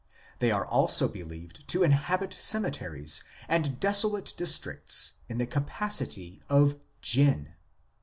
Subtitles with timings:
[0.39, 7.53] They are also believed to inhabit cemeteries and desolate districts in the capacity of Jinn.